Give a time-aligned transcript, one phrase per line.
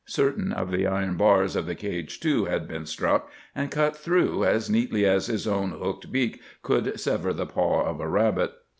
[0.07, 4.43] Certain of the iron bars of the cage, too, had been struck and cut through,
[4.43, 8.51] as neatly as his own hooked beak would sever the paw of a rabbit.